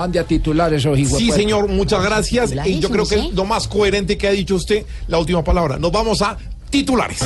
[0.00, 1.18] Mande a titular esos hijos.
[1.18, 2.48] Sí, señor, muchas gracias.
[2.48, 5.44] Titulares, Y yo creo que es lo más coherente que ha dicho usted, la última
[5.44, 5.78] palabra.
[5.78, 6.38] Nos vamos a
[6.70, 7.18] titulares.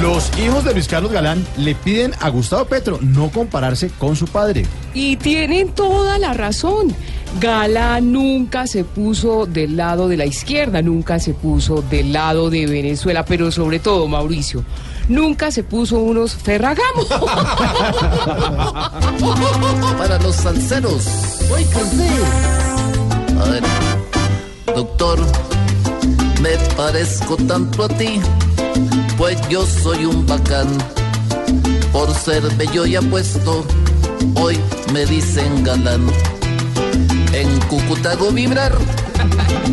[0.00, 4.26] Los hijos de Luis Carlos Galán le piden a Gustavo Petro no compararse con su
[4.26, 4.64] padre.
[4.94, 6.94] Y tienen toda la razón.
[7.40, 12.66] Gala nunca se puso del lado de la izquierda, nunca se puso del lado de
[12.66, 14.64] Venezuela, pero sobre todo, Mauricio,
[15.08, 17.06] nunca se puso unos ferragamos.
[19.98, 21.04] para los salseros.
[23.40, 23.62] A ver,
[24.74, 25.20] doctor,
[26.42, 28.20] me parezco tanto a ti,
[29.16, 30.66] pues yo soy un bacán.
[31.92, 33.64] Por ser bello y apuesto,
[34.34, 34.58] hoy
[34.92, 36.10] me dicen galán.
[37.38, 38.72] En Cúcuta hago vibrar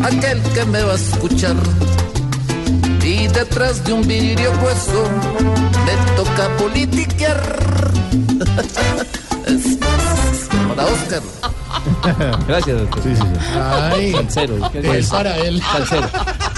[0.04, 1.56] aquel que me va a escuchar.
[3.02, 5.04] Y detrás de un vidrio hueso
[5.84, 7.42] me toca politiquear.
[10.68, 11.22] Para Oscar.
[12.46, 13.02] Gracias, doctor.
[13.02, 13.58] Sí, sí, sí.
[13.58, 14.70] Ay, Salsero.
[14.72, 15.60] Es para él.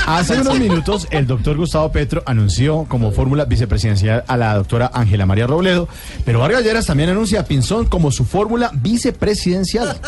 [0.06, 5.24] Hace unos minutos el doctor Gustavo Petro anunció como fórmula vicepresidencial a la doctora Ángela
[5.24, 5.88] María Robledo,
[6.26, 9.98] pero Vargas Lleras también anuncia a Pinzón como su fórmula vicepresidencial.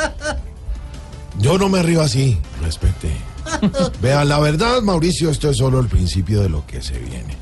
[1.41, 3.11] Yo no me río así, respete.
[4.03, 7.37] Vea, la verdad, Mauricio, esto es solo el principio de lo que se viene.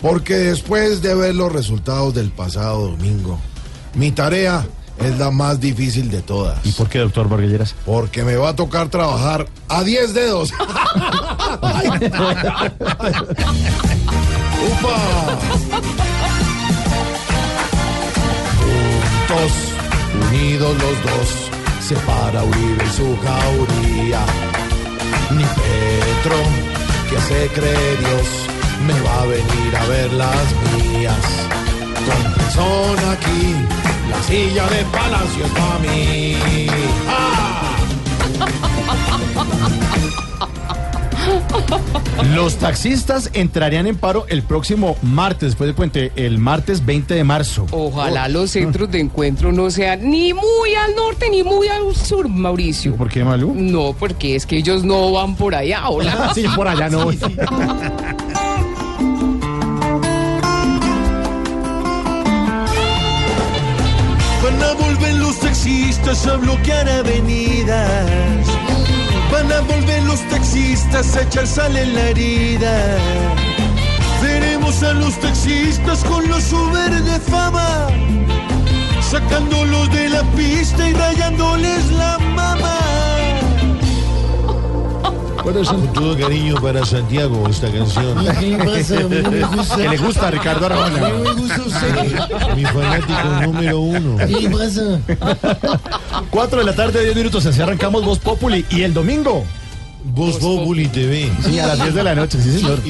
[0.00, 3.38] Porque después de ver los resultados del pasado domingo,
[3.94, 4.66] mi tarea
[4.98, 6.64] es la más difícil de todas.
[6.64, 7.74] ¿Y por qué, doctor Vargas Lleras?
[7.84, 10.52] Porque me va a tocar trabajar a 10 dedos.
[10.60, 11.78] ¡Upa!
[19.28, 19.52] Juntos,
[20.30, 21.51] unidos los dos,
[21.94, 24.24] se para Uribe y su jauría.
[25.30, 26.36] Ni Petro,
[27.10, 28.28] que se cree Dios,
[28.86, 31.16] me va a venir a ver las mías.
[32.06, 33.54] Con persona aquí,
[34.10, 36.36] la silla de palacio es para mí.
[37.08, 37.52] ¡Ah!
[42.34, 47.24] Los taxistas entrarían en paro el próximo martes, después del puente, el martes 20 de
[47.24, 47.66] marzo.
[47.70, 52.28] Ojalá los centros de encuentro no sean ni muy al norte ni muy al sur,
[52.28, 52.94] Mauricio.
[52.96, 53.54] ¿Por qué, Malú?
[53.54, 56.32] No, porque es que ellos no van por allá, hola.
[56.34, 57.06] Sí, por allá no.
[64.42, 68.61] Van a volver los taxistas a bloquear avenidas.
[70.90, 72.96] Taxistas a echar sal en la herida.
[74.22, 77.88] Veremos a los taxistas con los Uber de fama.
[79.00, 82.78] Sacándolos de la pista y rayándoles la mama.
[85.42, 88.24] Con todo cariño para Santiago esta canción.
[88.40, 89.08] ¿Qué pasa?
[89.08, 89.76] Me gusta.
[89.76, 91.08] Que le gusta a Ricardo Arjona.
[91.08, 92.54] me gusta usted.
[92.56, 94.16] Mi fanático número uno.
[94.18, 95.00] ¿Qué pasa?
[96.30, 98.64] 4 de la tarde, 10 minutos, así arrancamos Voz Populi.
[98.70, 99.44] Y el domingo,
[100.04, 101.30] Voz Populi TV.
[101.44, 102.80] sí, a las 10 de la noche, sí, señor.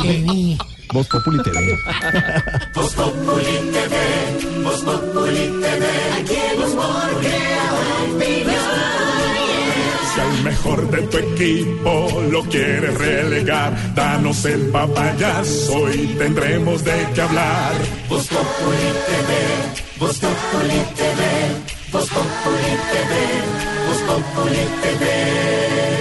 [0.93, 1.78] Voz Populi TV.
[10.15, 17.06] Si al mejor de tu equipo lo quieres relegar, danos el papayazo y tendremos de
[17.15, 17.72] qué hablar.
[18.09, 21.22] Vos Populi TV, Vos Populi TV,
[21.93, 23.12] Vos Populi TV,
[23.87, 25.91] Vos Populi TV.